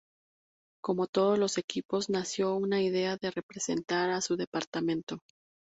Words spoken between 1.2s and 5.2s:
los equipos, nació con la idea de representar a su departamento.